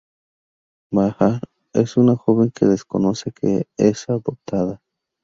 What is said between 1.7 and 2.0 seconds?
es